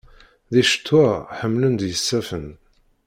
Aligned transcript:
Di 0.51 0.63
ccetwa, 0.69 1.07
ḥemmlen-d 1.39 1.81
yisaffen. 1.89 2.47